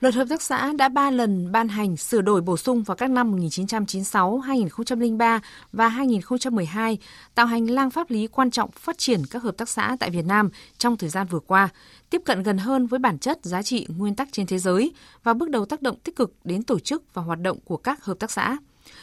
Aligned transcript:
Luật 0.00 0.14
hợp 0.14 0.24
tác 0.30 0.42
xã 0.42 0.72
đã 0.72 0.88
3 0.88 1.10
lần 1.10 1.52
ban 1.52 1.68
hành 1.68 1.96
sửa 1.96 2.20
đổi 2.20 2.40
bổ 2.40 2.56
sung 2.56 2.82
vào 2.82 2.96
các 2.96 3.10
năm 3.10 3.30
1996, 3.30 4.38
2003 4.38 5.40
và 5.72 5.88
2012, 5.88 6.98
tạo 7.34 7.46
hành 7.46 7.70
lang 7.70 7.90
pháp 7.90 8.10
lý 8.10 8.26
quan 8.26 8.50
trọng 8.50 8.70
phát 8.70 8.98
triển 8.98 9.22
các 9.30 9.42
hợp 9.42 9.56
tác 9.56 9.68
xã 9.68 9.96
tại 10.00 10.10
Việt 10.10 10.24
Nam 10.24 10.50
trong 10.78 10.96
thời 10.96 11.10
gian 11.10 11.26
vừa 11.26 11.40
qua, 11.40 11.68
tiếp 12.10 12.22
cận 12.24 12.42
gần 12.42 12.58
hơn 12.58 12.86
với 12.86 12.98
bản 12.98 13.18
chất, 13.18 13.38
giá 13.42 13.62
trị, 13.62 13.86
nguyên 13.96 14.14
tắc 14.14 14.28
trên 14.32 14.46
thế 14.46 14.58
giới 14.58 14.92
và 15.22 15.34
bước 15.34 15.50
đầu 15.50 15.66
tác 15.66 15.82
động 15.82 15.96
tích 16.04 16.16
cực 16.16 16.32
đến 16.44 16.62
tổ 16.62 16.78
chức 16.78 17.14
và 17.14 17.22
hoạt 17.22 17.40
động 17.40 17.58
của 17.64 17.76
các 17.76 18.04
hợp 18.04 18.18
tác 18.18 18.30
xã. 18.30 18.56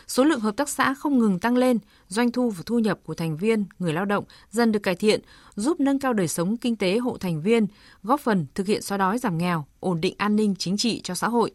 Số 0.08 0.24
lượng 0.24 0.40
hợp 0.40 0.58
tác 0.58 0.70
xã 0.70 0.94
không 0.94 1.20
ngừng 1.20 1.40
tăng 1.40 1.58
lên, 1.58 1.78
doanh 2.08 2.32
thu 2.32 2.50
và 2.50 2.64
thu 2.66 2.80
nhập 2.80 3.00
của 3.04 3.14
thành 3.14 3.38
viên, 3.38 3.66
người 3.80 3.94
lao 3.94 4.06
động 4.06 4.24
dần 4.52 4.72
được 4.72 4.80
cải 4.80 4.96
thiện, 4.96 5.22
giúp 5.56 5.80
nâng 5.80 6.00
cao 6.00 6.14
đời 6.14 6.28
sống 6.28 6.58
kinh 6.58 6.76
tế 6.76 6.98
hộ 6.98 7.18
thành 7.18 7.42
viên, 7.42 7.68
góp 8.04 8.20
phần 8.20 8.46
thực 8.56 8.68
hiện 8.68 8.82
xóa 8.82 8.98
đói 8.98 9.18
giảm 9.18 9.38
nghèo, 9.38 9.66
ổn 9.80 10.02
định 10.02 10.16
an 10.18 10.36
ninh 10.36 10.56
chính 10.60 10.78
trị 10.78 11.02
cho 11.04 11.16
xã 11.16 11.28
hội. 11.28 11.52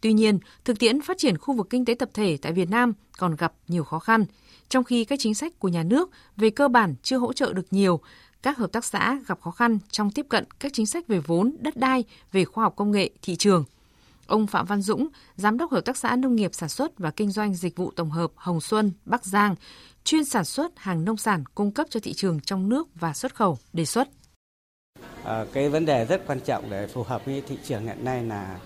Tuy 0.00 0.12
nhiên, 0.12 0.38
thực 0.64 0.78
tiễn 0.78 1.00
phát 1.00 1.18
triển 1.18 1.38
khu 1.38 1.54
vực 1.54 1.66
kinh 1.70 1.84
tế 1.84 1.94
tập 1.94 2.10
thể 2.14 2.38
tại 2.42 2.52
Việt 2.52 2.70
Nam 2.70 2.92
còn 3.18 3.36
gặp 3.36 3.52
nhiều 3.68 3.84
khó 3.84 3.98
khăn, 3.98 4.24
trong 4.68 4.84
khi 4.84 5.04
các 5.04 5.18
chính 5.18 5.34
sách 5.34 5.58
của 5.58 5.68
nhà 5.68 5.82
nước 5.82 6.10
về 6.36 6.50
cơ 6.50 6.68
bản 6.68 6.94
chưa 7.02 7.18
hỗ 7.18 7.32
trợ 7.32 7.52
được 7.52 7.66
nhiều, 7.70 8.00
các 8.42 8.58
hợp 8.58 8.72
tác 8.72 8.84
xã 8.84 9.18
gặp 9.26 9.40
khó 9.40 9.50
khăn 9.50 9.78
trong 9.90 10.10
tiếp 10.10 10.26
cận 10.28 10.44
các 10.58 10.72
chính 10.72 10.86
sách 10.86 11.06
về 11.08 11.20
vốn, 11.26 11.56
đất 11.60 11.76
đai, 11.76 12.04
về 12.32 12.44
khoa 12.44 12.64
học 12.64 12.76
công 12.76 12.90
nghệ, 12.90 13.10
thị 13.22 13.36
trường– 13.36 13.64
Ông 14.28 14.46
Phạm 14.46 14.66
Văn 14.66 14.82
Dũng, 14.82 15.08
Giám 15.36 15.58
đốc 15.58 15.70
Hợp 15.72 15.84
tác 15.84 15.96
xã 15.96 16.16
Nông 16.16 16.36
nghiệp 16.36 16.50
Sản 16.54 16.68
xuất 16.68 16.98
và 16.98 17.10
Kinh 17.10 17.30
doanh 17.30 17.54
Dịch 17.54 17.76
vụ 17.76 17.90
Tổng 17.96 18.10
hợp 18.10 18.30
Hồng 18.36 18.60
Xuân, 18.60 18.92
Bắc 19.04 19.24
Giang, 19.24 19.54
chuyên 20.04 20.24
sản 20.24 20.44
xuất 20.44 20.72
hàng 20.76 21.04
nông 21.04 21.16
sản 21.16 21.44
cung 21.54 21.70
cấp 21.70 21.86
cho 21.90 22.00
thị 22.00 22.12
trường 22.12 22.40
trong 22.40 22.68
nước 22.68 22.88
và 22.94 23.12
xuất 23.14 23.34
khẩu, 23.34 23.58
đề 23.72 23.84
xuất. 23.84 24.08
À, 25.24 25.44
cái 25.52 25.68
vấn 25.68 25.86
đề 25.86 26.04
rất 26.04 26.26
quan 26.26 26.40
trọng 26.40 26.70
để 26.70 26.86
phù 26.86 27.02
hợp 27.02 27.24
với 27.26 27.42
thị 27.48 27.58
trường 27.64 27.86
hiện 27.86 28.04
nay 28.04 28.24
là 28.24 28.58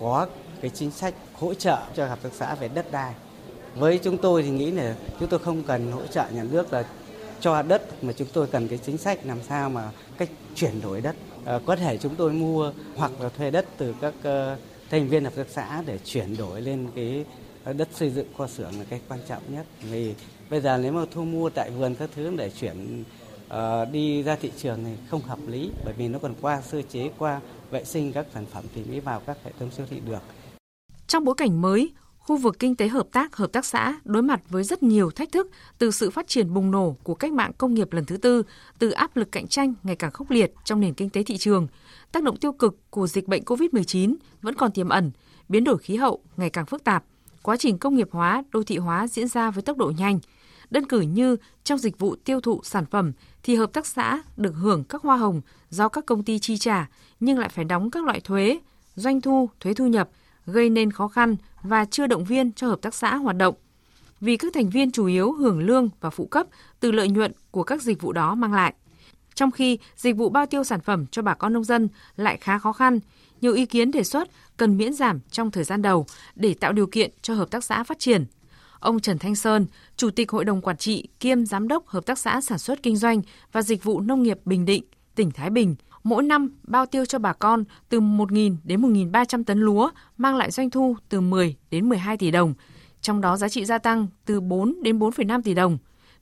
có 0.00 0.26
cái 0.60 0.70
chính 0.70 0.90
sách 0.90 1.14
hỗ 1.32 1.54
trợ 1.54 1.78
cho 1.94 2.06
hợp 2.06 2.22
tác 2.22 2.32
xã 2.32 2.54
về 2.54 2.68
đất 2.68 2.92
đai. 2.92 3.14
Với 3.76 4.00
chúng 4.02 4.18
tôi 4.18 4.42
thì 4.42 4.50
nghĩ 4.50 4.70
là 4.70 4.96
chúng 5.20 5.28
tôi 5.28 5.40
không 5.40 5.62
cần 5.62 5.92
hỗ 5.92 6.06
trợ 6.06 6.24
nhà 6.30 6.44
nước 6.50 6.72
là 6.72 6.84
cho 7.40 7.62
đất 7.62 8.04
mà 8.04 8.12
chúng 8.12 8.28
tôi 8.32 8.46
cần 8.46 8.68
cái 8.68 8.78
chính 8.78 8.98
sách 8.98 9.18
làm 9.24 9.38
sao 9.48 9.70
mà 9.70 9.90
cách 10.18 10.30
chuyển 10.54 10.80
đổi 10.80 11.00
đất. 11.00 11.16
À, 11.44 11.58
có 11.66 11.76
thể 11.76 11.98
chúng 11.98 12.14
tôi 12.14 12.32
mua 12.32 12.72
hoặc 12.96 13.12
là 13.20 13.28
thuê 13.28 13.50
đất 13.50 13.66
từ 13.76 13.94
các 14.00 14.14
uh, 14.18 14.58
thành 14.90 15.08
viên 15.08 15.24
hợp 15.24 15.34
tác 15.36 15.46
xã 15.48 15.82
để 15.86 15.98
chuyển 16.04 16.36
đổi 16.36 16.60
lên 16.60 16.88
cái 16.94 17.24
đất 17.74 17.88
xây 17.92 18.10
dựng 18.10 18.26
kho 18.38 18.46
xưởng 18.46 18.78
là 18.78 18.84
cái 18.90 19.00
quan 19.08 19.20
trọng 19.28 19.42
nhất 19.48 19.66
vì 19.82 20.14
bây 20.50 20.60
giờ 20.60 20.78
nếu 20.78 20.92
mà 20.92 21.04
thu 21.10 21.24
mua 21.24 21.50
tại 21.50 21.70
vườn 21.70 21.94
các 21.94 22.10
thứ 22.14 22.36
để 22.36 22.50
chuyển 22.50 23.04
uh, 23.46 23.92
đi 23.92 24.22
ra 24.22 24.36
thị 24.36 24.52
trường 24.56 24.84
thì 24.84 24.90
không 25.10 25.22
hợp 25.22 25.38
lý 25.46 25.70
bởi 25.84 25.94
vì 25.96 26.08
nó 26.08 26.18
còn 26.18 26.34
qua 26.40 26.62
sơ 26.62 26.82
chế 26.82 27.10
qua 27.18 27.40
vệ 27.70 27.84
sinh 27.84 28.12
các 28.12 28.26
sản 28.34 28.46
phẩm 28.52 28.64
thì 28.74 28.84
mới 28.84 29.00
vào 29.00 29.20
các 29.20 29.38
hệ 29.44 29.52
thống 29.58 29.70
siêu 29.70 29.86
thị 29.90 30.00
được. 30.06 30.22
Trong 31.06 31.24
bối 31.24 31.34
cảnh 31.38 31.60
mới, 31.60 31.92
khu 32.28 32.36
vực 32.36 32.58
kinh 32.58 32.76
tế 32.76 32.88
hợp 32.88 33.06
tác, 33.12 33.36
hợp 33.36 33.52
tác 33.52 33.64
xã 33.64 33.94
đối 34.04 34.22
mặt 34.22 34.40
với 34.48 34.64
rất 34.64 34.82
nhiều 34.82 35.10
thách 35.10 35.32
thức 35.32 35.50
từ 35.78 35.90
sự 35.90 36.10
phát 36.10 36.28
triển 36.28 36.54
bùng 36.54 36.70
nổ 36.70 36.96
của 37.02 37.14
cách 37.14 37.32
mạng 37.32 37.52
công 37.58 37.74
nghiệp 37.74 37.92
lần 37.92 38.04
thứ 38.04 38.16
tư, 38.16 38.42
từ 38.78 38.90
áp 38.90 39.16
lực 39.16 39.32
cạnh 39.32 39.48
tranh 39.48 39.74
ngày 39.82 39.96
càng 39.96 40.10
khốc 40.10 40.30
liệt 40.30 40.52
trong 40.64 40.80
nền 40.80 40.94
kinh 40.94 41.10
tế 41.10 41.22
thị 41.22 41.36
trường, 41.36 41.66
tác 42.12 42.22
động 42.22 42.36
tiêu 42.36 42.52
cực 42.52 42.90
của 42.90 43.06
dịch 43.06 43.28
bệnh 43.28 43.42
COVID-19 43.42 44.14
vẫn 44.42 44.54
còn 44.54 44.72
tiềm 44.72 44.88
ẩn, 44.88 45.10
biến 45.48 45.64
đổi 45.64 45.78
khí 45.78 45.96
hậu 45.96 46.20
ngày 46.36 46.50
càng 46.50 46.66
phức 46.66 46.84
tạp, 46.84 47.04
quá 47.42 47.56
trình 47.56 47.78
công 47.78 47.94
nghiệp 47.94 48.08
hóa, 48.10 48.44
đô 48.52 48.62
thị 48.62 48.76
hóa 48.76 49.06
diễn 49.06 49.28
ra 49.28 49.50
với 49.50 49.62
tốc 49.62 49.76
độ 49.76 49.92
nhanh. 49.98 50.18
Đơn 50.70 50.86
cử 50.86 51.00
như 51.00 51.36
trong 51.64 51.78
dịch 51.78 51.98
vụ 51.98 52.16
tiêu 52.24 52.40
thụ 52.40 52.60
sản 52.64 52.86
phẩm 52.86 53.12
thì 53.42 53.54
hợp 53.54 53.72
tác 53.72 53.86
xã 53.86 54.22
được 54.36 54.52
hưởng 54.52 54.84
các 54.84 55.02
hoa 55.02 55.16
hồng 55.16 55.40
do 55.70 55.88
các 55.88 56.06
công 56.06 56.22
ty 56.22 56.38
chi 56.38 56.56
trả 56.56 56.88
nhưng 57.20 57.38
lại 57.38 57.48
phải 57.48 57.64
đóng 57.64 57.90
các 57.90 58.04
loại 58.04 58.20
thuế, 58.20 58.58
doanh 58.96 59.20
thu, 59.20 59.50
thuế 59.60 59.74
thu 59.74 59.86
nhập 59.86 60.08
gây 60.52 60.70
nên 60.70 60.90
khó 60.90 61.08
khăn 61.08 61.36
và 61.62 61.84
chưa 61.84 62.06
động 62.06 62.24
viên 62.24 62.52
cho 62.52 62.68
hợp 62.68 62.82
tác 62.82 62.94
xã 62.94 63.16
hoạt 63.16 63.36
động. 63.36 63.54
Vì 64.20 64.36
các 64.36 64.52
thành 64.54 64.70
viên 64.70 64.90
chủ 64.90 65.06
yếu 65.06 65.32
hưởng 65.32 65.60
lương 65.60 65.88
và 66.00 66.10
phụ 66.10 66.26
cấp 66.26 66.46
từ 66.80 66.92
lợi 66.92 67.08
nhuận 67.08 67.32
của 67.50 67.62
các 67.62 67.82
dịch 67.82 68.00
vụ 68.00 68.12
đó 68.12 68.34
mang 68.34 68.52
lại. 68.52 68.74
Trong 69.34 69.50
khi 69.50 69.78
dịch 69.96 70.16
vụ 70.16 70.28
bao 70.28 70.46
tiêu 70.46 70.64
sản 70.64 70.80
phẩm 70.80 71.06
cho 71.06 71.22
bà 71.22 71.34
con 71.34 71.52
nông 71.52 71.64
dân 71.64 71.88
lại 72.16 72.36
khá 72.40 72.58
khó 72.58 72.72
khăn, 72.72 73.00
nhiều 73.40 73.52
ý 73.52 73.66
kiến 73.66 73.90
đề 73.90 74.04
xuất 74.04 74.28
cần 74.56 74.76
miễn 74.76 74.92
giảm 74.92 75.20
trong 75.30 75.50
thời 75.50 75.64
gian 75.64 75.82
đầu 75.82 76.06
để 76.34 76.54
tạo 76.54 76.72
điều 76.72 76.86
kiện 76.86 77.10
cho 77.22 77.34
hợp 77.34 77.50
tác 77.50 77.64
xã 77.64 77.82
phát 77.82 77.98
triển. 77.98 78.24
Ông 78.80 79.00
Trần 79.00 79.18
Thanh 79.18 79.34
Sơn, 79.34 79.66
Chủ 79.96 80.10
tịch 80.10 80.30
Hội 80.30 80.44
đồng 80.44 80.60
Quản 80.60 80.76
trị 80.76 81.08
kiêm 81.20 81.46
Giám 81.46 81.68
đốc 81.68 81.86
Hợp 81.86 82.06
tác 82.06 82.18
xã 82.18 82.40
Sản 82.40 82.58
xuất 82.58 82.82
Kinh 82.82 82.96
doanh 82.96 83.22
và 83.52 83.62
Dịch 83.62 83.84
vụ 83.84 84.00
Nông 84.00 84.22
nghiệp 84.22 84.38
Bình 84.44 84.64
Định, 84.64 84.84
tỉnh 85.14 85.30
Thái 85.30 85.50
Bình, 85.50 85.74
mỗi 86.08 86.22
năm 86.22 86.50
bao 86.62 86.86
tiêu 86.86 87.04
cho 87.04 87.18
bà 87.18 87.32
con 87.32 87.64
từ 87.88 88.00
1.000 88.00 88.56
đến 88.64 88.80
1.300 88.80 89.44
tấn 89.44 89.58
lúa, 89.58 89.90
mang 90.16 90.36
lại 90.36 90.50
doanh 90.50 90.70
thu 90.70 90.96
từ 91.08 91.20
10 91.20 91.56
đến 91.70 91.88
12 91.88 92.16
tỷ 92.16 92.30
đồng, 92.30 92.54
trong 93.00 93.20
đó 93.20 93.36
giá 93.36 93.48
trị 93.48 93.64
gia 93.64 93.78
tăng 93.78 94.06
từ 94.24 94.40
4 94.40 94.82
đến 94.82 94.98
4,5 94.98 95.42
tỷ 95.42 95.54
đồng. 95.54 95.78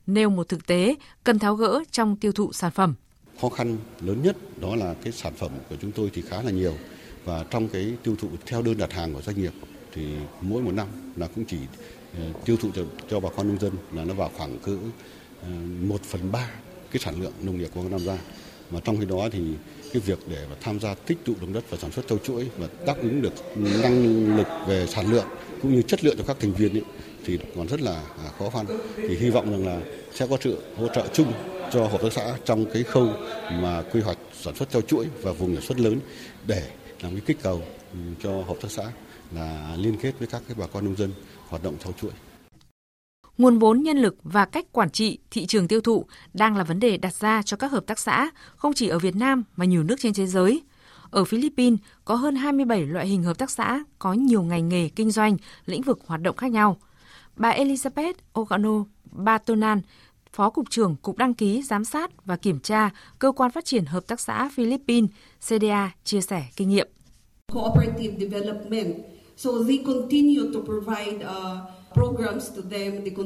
Nêu 0.07 0.29
một 0.29 0.49
thực 0.49 0.67
tế 0.67 0.95
cần 1.23 1.39
tháo 1.39 1.55
gỡ 1.55 1.83
trong 1.91 2.15
tiêu 2.15 2.31
thụ 2.31 2.53
sản 2.53 2.71
phẩm. 2.71 2.93
Khó 3.41 3.49
khăn 3.49 3.77
lớn 4.01 4.23
nhất 4.23 4.37
đó 4.61 4.75
là 4.75 4.93
cái 5.03 5.13
sản 5.13 5.33
phẩm 5.37 5.51
của 5.69 5.75
chúng 5.81 5.91
tôi 5.91 6.09
thì 6.13 6.21
khá 6.21 6.41
là 6.41 6.51
nhiều. 6.51 6.73
Và 7.25 7.45
trong 7.49 7.67
cái 7.67 7.93
tiêu 8.03 8.15
thụ 8.19 8.27
theo 8.45 8.61
đơn 8.61 8.77
đặt 8.77 8.93
hàng 8.93 9.13
của 9.13 9.21
doanh 9.21 9.41
nghiệp 9.41 9.53
thì 9.93 10.15
mỗi 10.41 10.61
một 10.61 10.71
năm 10.71 10.87
là 11.15 11.27
cũng 11.35 11.45
chỉ 11.45 11.57
ờ, 12.13 12.23
tiêu 12.45 12.57
thụ 12.57 12.69
cho, 12.75 12.81
cho 13.09 13.19
bà 13.19 13.29
con 13.37 13.47
nông 13.47 13.59
dân 13.59 13.73
là 13.93 14.05
nó 14.05 14.13
vào 14.13 14.31
khoảng 14.37 14.59
cỡ 14.59 14.77
ờ, 15.41 15.49
1 15.81 16.01
phần 16.03 16.31
3 16.31 16.49
cái 16.91 16.99
sản 16.99 17.21
lượng 17.21 17.33
nông 17.41 17.57
nghiệp 17.57 17.69
của 17.73 17.83
năm 17.89 17.99
ra 17.99 18.17
mà 18.71 18.79
trong 18.83 18.97
khi 18.99 19.05
đó 19.05 19.29
thì 19.31 19.39
cái 19.93 20.01
việc 20.05 20.19
để 20.27 20.45
mà 20.49 20.55
tham 20.61 20.79
gia 20.79 20.93
tích 20.93 21.17
tụ 21.25 21.33
đồng 21.41 21.53
đất 21.53 21.63
và 21.69 21.77
sản 21.77 21.91
xuất 21.91 22.07
theo 22.07 22.17
chuỗi 22.23 22.49
và 22.57 22.67
đáp 22.85 22.95
ứng 23.01 23.21
được 23.21 23.33
năng 23.55 24.27
lực 24.37 24.47
về 24.67 24.87
sản 24.87 25.11
lượng 25.11 25.25
cũng 25.61 25.75
như 25.75 25.81
chất 25.81 26.03
lượng 26.03 26.15
cho 26.17 26.23
các 26.27 26.37
thành 26.39 26.53
viên 26.53 26.73
ấy, 26.73 26.83
thì 27.25 27.39
còn 27.55 27.67
rất 27.67 27.81
là 27.81 28.03
à, 28.17 28.29
khó 28.39 28.49
khăn 28.49 28.65
thì 28.95 29.17
hy 29.17 29.29
vọng 29.29 29.51
rằng 29.51 29.65
là 29.65 29.81
sẽ 30.13 30.27
có 30.27 30.37
sự 30.41 30.57
hỗ 30.77 30.87
trợ 30.87 31.07
chung 31.13 31.33
cho 31.71 31.87
hợp 31.87 32.01
tác 32.01 32.13
xã 32.13 32.37
trong 32.45 32.65
cái 32.73 32.83
khâu 32.83 33.09
mà 33.51 33.83
quy 33.91 34.01
hoạch 34.01 34.17
sản 34.41 34.55
xuất 34.55 34.69
theo 34.69 34.81
chuỗi 34.81 35.05
và 35.21 35.31
vùng 35.31 35.55
sản 35.55 35.63
xuất 35.63 35.79
lớn 35.79 35.99
để 36.47 36.63
làm 37.01 37.11
cái 37.11 37.21
kích 37.25 37.37
cầu 37.41 37.61
ừ, 37.93 37.99
cho 38.23 38.31
hợp 38.31 38.55
tác 38.61 38.71
xã 38.71 38.83
là 39.35 39.75
liên 39.77 39.97
kết 39.97 40.11
với 40.19 40.27
các 40.27 40.41
cái 40.47 40.55
bà 40.59 40.67
con 40.67 40.85
nông 40.85 40.95
dân 40.95 41.11
hoạt 41.47 41.63
động 41.63 41.75
theo 41.83 41.93
chuỗi. 42.01 42.11
Nguồn 43.37 43.57
vốn 43.59 43.81
nhân 43.81 43.97
lực 43.97 44.15
và 44.23 44.45
cách 44.45 44.65
quản 44.71 44.89
trị 44.89 45.17
thị 45.31 45.45
trường 45.45 45.67
tiêu 45.67 45.81
thụ 45.81 46.05
đang 46.33 46.57
là 46.57 46.63
vấn 46.63 46.79
đề 46.79 46.97
đặt 46.97 47.13
ra 47.13 47.41
cho 47.41 47.57
các 47.57 47.71
hợp 47.71 47.85
tác 47.87 47.99
xã, 47.99 48.29
không 48.55 48.73
chỉ 48.73 48.87
ở 48.87 48.99
Việt 48.99 49.15
Nam 49.15 49.43
mà 49.55 49.65
nhiều 49.65 49.83
nước 49.83 49.95
trên 49.99 50.13
thế 50.13 50.27
giới. 50.27 50.61
Ở 51.09 51.23
Philippines 51.23 51.79
có 52.05 52.15
hơn 52.15 52.35
27 52.35 52.85
loại 52.85 53.07
hình 53.07 53.23
hợp 53.23 53.37
tác 53.37 53.51
xã 53.51 53.83
có 53.99 54.13
nhiều 54.13 54.43
ngành 54.43 54.69
nghề 54.69 54.89
kinh 54.89 55.11
doanh, 55.11 55.37
lĩnh 55.65 55.81
vực 55.81 55.99
hoạt 56.05 56.21
động 56.21 56.35
khác 56.35 56.51
nhau. 56.51 56.77
Bà 57.35 57.51
Elizabeth 57.51 58.13
Ogano 58.39 58.83
Batonan, 59.11 59.81
Phó 60.33 60.49
Cục 60.49 60.69
trưởng 60.69 60.95
Cục 60.95 61.17
Đăng 61.17 61.33
ký, 61.33 61.61
Giám 61.61 61.85
sát 61.85 62.25
và 62.25 62.35
Kiểm 62.35 62.59
tra 62.59 62.89
Cơ 63.19 63.31
quan 63.31 63.51
Phát 63.51 63.65
triển 63.65 63.85
Hợp 63.85 64.07
tác 64.07 64.19
xã 64.19 64.49
Philippines, 64.55 65.09
CDA, 65.47 65.91
chia 66.03 66.21
sẻ 66.21 66.43
kinh 66.55 66.69
nghiệm. 66.69 66.87
Cooperative 67.53 68.19
development. 68.19 68.95
So 69.37 69.49
they 69.67 69.77
continue 69.85 70.53
to 70.53 70.59
provide 70.65 71.25
uh, 71.25 71.76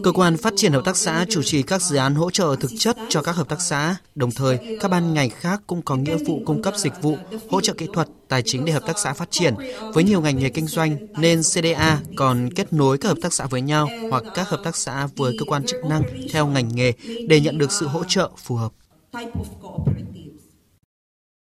Cơ 0.04 0.12
quan 0.12 0.38
phát 0.38 0.54
triển 0.56 0.72
hợp 0.72 0.82
tác 0.86 0.98
xã 0.98 1.26
chủ 1.30 1.42
trì 1.44 1.64
các 1.64 1.82
dự 1.82 1.96
án 1.96 2.16
hỗ 2.16 2.32
trợ 2.32 2.56
thực 2.60 2.72
chất 2.78 2.98
cho 3.10 3.22
các 3.22 3.36
hợp 3.36 3.50
tác 3.50 3.62
xã, 3.62 3.96
đồng 4.16 4.32
thời 4.32 4.78
các 4.80 4.92
ban 4.92 5.14
ngành 5.14 5.30
khác 5.30 5.62
cũng 5.68 5.82
có 5.82 5.96
nghĩa 5.96 6.18
vụ 6.28 6.42
cung 6.46 6.62
cấp 6.62 6.74
dịch 6.78 7.02
vụ, 7.02 7.18
hỗ 7.50 7.62
trợ 7.62 7.74
kỹ 7.74 7.88
thuật, 7.94 8.08
tài 8.28 8.42
chính 8.46 8.66
để 8.66 8.74
hợp 8.74 8.84
tác 8.88 9.00
xã 9.00 9.14
phát 9.14 9.32
triển. 9.32 9.56
Với 9.94 10.04
nhiều 10.04 10.22
ngành 10.22 10.40
nghề 10.40 10.50
kinh 10.50 10.68
doanh 10.68 10.98
nên 11.18 11.42
CDA 11.42 12.00
còn 12.16 12.50
kết 12.56 12.74
nối 12.74 12.98
các 12.98 13.10
hợp 13.10 13.18
tác 13.22 13.34
xã 13.34 13.46
với 13.46 13.62
nhau 13.62 13.90
hoặc 14.10 14.24
các 14.34 14.50
hợp 14.50 14.60
tác 14.64 14.76
xã 14.76 15.08
với 15.16 15.36
cơ 15.40 15.46
quan 15.46 15.66
chức 15.66 15.86
năng 15.86 16.04
theo 16.32 16.48
ngành 16.48 16.76
nghề 16.76 16.94
để 17.28 17.40
nhận 17.40 17.58
được 17.58 17.72
sự 17.72 17.88
hỗ 17.88 18.04
trợ 18.04 18.30
phù 18.38 18.56
hợp. 18.56 18.72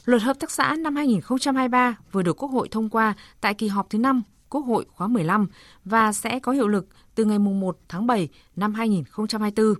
Luật 0.05 0.21
hợp 0.21 0.39
tác 0.39 0.51
xã 0.51 0.75
năm 0.75 0.95
2023 0.95 1.95
vừa 2.11 2.21
được 2.21 2.43
Quốc 2.43 2.49
hội 2.49 2.67
thông 2.71 2.89
qua 2.89 3.13
tại 3.41 3.53
kỳ 3.53 3.67
họp 3.67 3.89
thứ 3.89 3.97
5 3.97 4.23
Quốc 4.51 4.61
hội 4.61 4.85
khóa 4.95 5.07
15 5.07 5.47
và 5.85 6.13
sẽ 6.13 6.39
có 6.39 6.51
hiệu 6.51 6.67
lực 6.67 6.87
từ 7.15 7.25
ngày 7.25 7.39
1 7.39 7.77
tháng 7.89 8.07
7 8.07 8.29
năm 8.55 8.73
2024. 8.73 9.73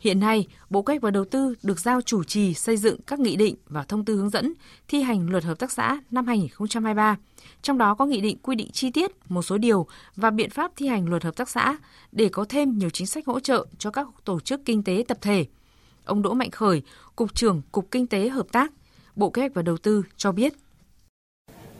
Hiện 0.00 0.20
nay, 0.20 0.46
Bộ 0.70 0.82
Kế 0.82 0.92
hoạch 0.92 1.02
và 1.02 1.10
Đầu 1.10 1.24
tư 1.24 1.54
được 1.62 1.80
giao 1.80 2.00
chủ 2.00 2.24
trì 2.24 2.54
xây 2.54 2.76
dựng 2.76 3.00
các 3.06 3.20
nghị 3.20 3.36
định 3.36 3.56
và 3.66 3.82
thông 3.82 4.04
tư 4.04 4.16
hướng 4.16 4.30
dẫn 4.30 4.52
thi 4.88 5.02
hành 5.02 5.30
luật 5.30 5.44
hợp 5.44 5.58
tác 5.58 5.72
xã 5.72 5.98
năm 6.10 6.26
2023. 6.26 7.16
Trong 7.62 7.78
đó 7.78 7.94
có 7.94 8.06
nghị 8.06 8.20
định 8.20 8.38
quy 8.42 8.56
định 8.56 8.70
chi 8.72 8.90
tiết 8.90 9.10
một 9.28 9.42
số 9.42 9.58
điều 9.58 9.86
và 10.16 10.30
biện 10.30 10.50
pháp 10.50 10.72
thi 10.76 10.86
hành 10.86 11.08
luật 11.08 11.24
hợp 11.24 11.36
tác 11.36 11.48
xã 11.48 11.76
để 12.12 12.28
có 12.28 12.44
thêm 12.48 12.78
nhiều 12.78 12.90
chính 12.90 13.06
sách 13.06 13.26
hỗ 13.26 13.40
trợ 13.40 13.66
cho 13.78 13.90
các 13.90 14.06
tổ 14.24 14.40
chức 14.40 14.64
kinh 14.64 14.82
tế 14.82 15.04
tập 15.08 15.18
thể. 15.20 15.46
Ông 16.04 16.22
Đỗ 16.22 16.34
Mạnh 16.34 16.50
Khởi, 16.50 16.82
Cục 17.16 17.34
trưởng 17.34 17.62
Cục 17.72 17.90
Kinh 17.90 18.06
tế 18.06 18.28
Hợp 18.28 18.46
tác, 18.52 18.72
Bộ 19.16 19.30
Kế 19.30 19.42
hoạch 19.42 19.54
và 19.54 19.62
Đầu 19.62 19.76
tư 19.76 20.02
cho 20.16 20.32
biết. 20.32 20.52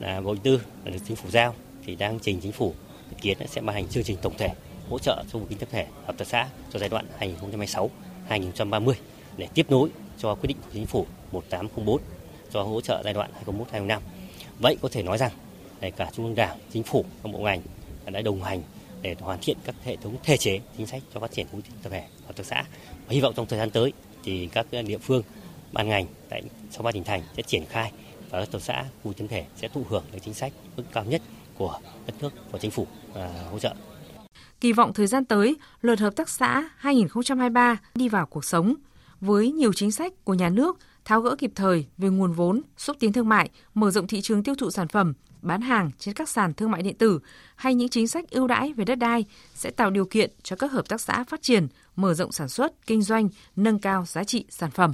Là 0.00 0.20
Bộ 0.20 0.34
tư 0.42 0.60
là 0.84 0.90
được 0.90 0.98
chính 1.06 1.16
phủ 1.16 1.30
giao 1.30 1.54
thì 1.88 1.94
đang 1.94 2.18
trình 2.18 2.40
chính 2.40 2.52
phủ 2.52 2.74
dự 3.10 3.16
kiến 3.20 3.38
sẽ 3.46 3.60
ban 3.60 3.74
hành 3.76 3.88
chương 3.88 4.04
trình 4.04 4.16
tổng 4.22 4.36
thể 4.38 4.48
hỗ 4.90 4.98
trợ 4.98 5.24
cho 5.32 5.38
vùng 5.38 5.48
kinh 5.48 5.58
tế 5.58 5.64
tập 5.64 5.68
thể 5.72 5.86
hợp 6.06 6.18
tác 6.18 6.28
xã 6.28 6.48
cho 6.72 6.78
giai 6.78 6.88
đoạn 6.88 7.06
2026-2030 8.28 8.92
để 9.36 9.48
tiếp 9.54 9.66
nối 9.70 9.88
cho 10.18 10.34
quyết 10.34 10.46
định 10.46 10.56
của 10.64 10.70
chính 10.72 10.86
phủ 10.86 11.06
1804 11.32 12.00
cho 12.52 12.62
hỗ 12.62 12.80
trợ 12.80 13.02
giai 13.04 13.14
đoạn 13.14 13.30
2021-2025. 13.46 14.00
Vậy 14.58 14.76
có 14.82 14.88
thể 14.92 15.02
nói 15.02 15.18
rằng 15.18 15.32
để 15.80 15.90
cả 15.90 16.10
trung 16.12 16.26
ương 16.26 16.34
đảng, 16.34 16.58
chính 16.72 16.82
phủ, 16.82 17.04
các 17.22 17.32
bộ 17.32 17.38
ngành 17.38 17.62
đã 18.06 18.20
đồng 18.20 18.42
hành 18.42 18.62
để 19.02 19.16
hoàn 19.20 19.38
thiện 19.42 19.56
các 19.64 19.74
hệ 19.84 19.96
thống 19.96 20.16
thể 20.24 20.36
chế 20.36 20.60
chính 20.76 20.86
sách 20.86 21.02
cho 21.14 21.20
phát 21.20 21.32
triển 21.32 21.46
khu 21.52 21.60
tập 21.82 21.90
thể 21.90 22.04
hợp 22.26 22.36
tác 22.36 22.46
xã 22.46 22.64
và 22.92 23.08
hy 23.08 23.20
vọng 23.20 23.34
trong 23.36 23.46
thời 23.46 23.58
gian 23.58 23.70
tới 23.70 23.92
thì 24.24 24.48
các 24.52 24.66
địa 24.86 24.98
phương 24.98 25.22
ban 25.72 25.88
ngành 25.88 26.06
tại 26.28 26.42
sau 26.70 26.82
ba 26.82 26.92
tỉnh 26.92 27.04
thành 27.04 27.22
sẽ 27.36 27.42
triển 27.42 27.64
khai 27.66 27.92
và 28.30 28.30
các 28.30 28.38
hợp 28.38 28.52
tác 28.52 28.62
xã 28.62 28.84
khu 29.04 29.12
tập 29.12 29.26
thể 29.30 29.44
sẽ 29.56 29.68
thụ 29.68 29.82
hưởng 29.88 30.04
được 30.12 30.18
chính 30.24 30.34
sách 30.34 30.52
mức 30.76 30.84
cao 30.92 31.04
nhất 31.04 31.22
của 31.58 31.78
đất 32.06 32.14
nước 32.20 32.30
và 32.50 32.58
chính 32.58 32.70
phủ 32.70 32.86
à, 33.14 33.30
hỗ 33.50 33.58
trợ. 33.58 33.74
Kỳ 34.60 34.72
vọng 34.72 34.92
thời 34.92 35.06
gian 35.06 35.24
tới, 35.24 35.56
luật 35.80 35.98
hợp 35.98 36.16
tác 36.16 36.28
xã 36.28 36.70
2023 36.76 37.76
đi 37.94 38.08
vào 38.08 38.26
cuộc 38.26 38.44
sống 38.44 38.74
với 39.20 39.52
nhiều 39.52 39.72
chính 39.72 39.90
sách 39.90 40.24
của 40.24 40.34
nhà 40.34 40.48
nước 40.48 40.78
tháo 41.04 41.20
gỡ 41.20 41.36
kịp 41.38 41.52
thời 41.54 41.86
về 41.98 42.08
nguồn 42.08 42.32
vốn, 42.32 42.62
xúc 42.76 42.96
tiến 43.00 43.12
thương 43.12 43.28
mại, 43.28 43.50
mở 43.74 43.90
rộng 43.90 44.06
thị 44.06 44.20
trường 44.20 44.42
tiêu 44.42 44.54
thụ 44.54 44.70
sản 44.70 44.88
phẩm, 44.88 45.14
bán 45.42 45.60
hàng 45.60 45.90
trên 45.98 46.14
các 46.14 46.28
sàn 46.28 46.54
thương 46.54 46.70
mại 46.70 46.82
điện 46.82 46.98
tử 46.98 47.20
hay 47.56 47.74
những 47.74 47.88
chính 47.88 48.08
sách 48.08 48.30
ưu 48.30 48.46
đãi 48.46 48.72
về 48.72 48.84
đất 48.84 48.94
đai 48.94 49.24
sẽ 49.54 49.70
tạo 49.70 49.90
điều 49.90 50.04
kiện 50.04 50.30
cho 50.42 50.56
các 50.56 50.72
hợp 50.72 50.88
tác 50.88 51.00
xã 51.00 51.24
phát 51.24 51.42
triển, 51.42 51.66
mở 51.96 52.14
rộng 52.14 52.32
sản 52.32 52.48
xuất, 52.48 52.86
kinh 52.86 53.02
doanh, 53.02 53.28
nâng 53.56 53.78
cao 53.78 54.04
giá 54.06 54.24
trị 54.24 54.44
sản 54.50 54.70
phẩm. 54.70 54.92